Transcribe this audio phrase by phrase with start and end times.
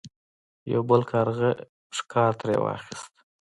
[0.73, 1.49] یو بل کارغه
[1.97, 3.13] ښکار ترې واخیست.